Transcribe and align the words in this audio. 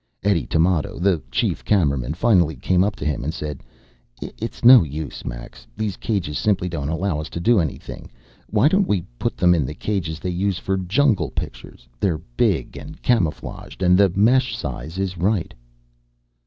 Eddie 0.23 0.47
Tamoto, 0.47 0.97
the 0.99 1.21
chief 1.29 1.63
cameraman, 1.63 2.15
finally 2.15 2.55
came 2.55 2.83
up 2.83 2.95
to 2.95 3.05
him 3.05 3.23
and 3.23 3.35
said, 3.35 3.61
"It's 4.19 4.65
no 4.65 4.81
use, 4.81 5.23
Max. 5.23 5.67
These 5.77 5.95
cages 5.95 6.39
simply 6.39 6.67
don't 6.67 6.89
allow 6.89 7.19
us 7.21 7.29
to 7.29 7.39
do 7.39 7.59
anything. 7.59 8.09
Why 8.49 8.67
don't 8.67 8.87
we 8.87 9.03
put 9.19 9.37
them 9.37 9.53
in 9.53 9.63
the 9.63 9.75
cages 9.75 10.19
they 10.19 10.31
use 10.31 10.57
for 10.57 10.75
jungle 10.75 11.29
pictures? 11.29 11.87
They're 11.99 12.17
big 12.35 12.75
and 12.77 12.99
camouflaged, 13.03 13.83
and 13.83 13.95
the 13.95 14.09
mesh 14.15 14.57
size 14.57 14.97
is 14.97 15.19
right." 15.19 15.53